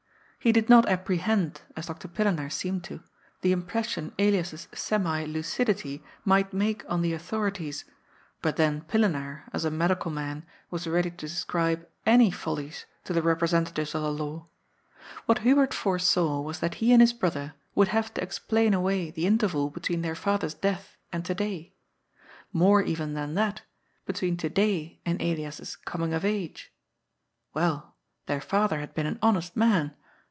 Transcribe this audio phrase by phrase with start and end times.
[0.43, 2.07] He did not apprehend, as Dr.
[2.07, 2.87] Pillenaar SOCIAL SCIENCE.
[2.87, 3.09] 385 seemed to,
[3.41, 7.85] the impression Elias's semi lucidity might make on the authorities,
[8.41, 13.21] but then Pillenaar, as a medical man, was ready to ascribe any follies to the
[13.21, 14.47] representatives of the law.
[15.27, 19.27] What Hubert foresaw was that he and his brother would have to explain away the
[19.27, 21.75] interval between their father's death and to day.
[22.51, 23.61] More even than that,
[24.07, 26.73] between to day and Elias's coming of age.
[27.53, 27.93] Well,
[28.25, 29.93] their father had been an honest man.